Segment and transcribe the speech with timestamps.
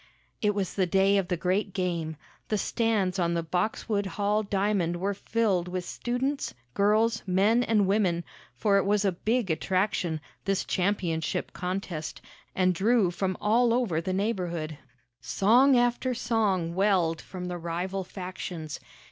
[0.41, 2.17] It was the day of the great game.
[2.47, 8.23] The stands on the Boxwood Hall diamond were filled with students, girls, men and women,
[8.55, 12.19] for it was a big attraction, this championship contest,
[12.55, 14.79] and drew from all over the neighborhood.
[15.21, 18.79] Song after song welled from the rival factions.